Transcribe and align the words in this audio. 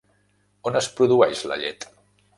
On 0.71 0.79
es 0.79 0.89
produeix 1.01 1.45
la 1.53 1.59
llet? 1.65 1.91